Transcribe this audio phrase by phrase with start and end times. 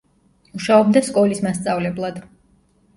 [0.53, 2.23] მუშაობდა სკოლის მასწავლებლად.